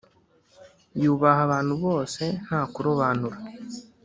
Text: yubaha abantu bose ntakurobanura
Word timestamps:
yubaha 1.01 1.39
abantu 1.47 1.73
bose 1.85 2.23
ntakurobanura 2.45 3.37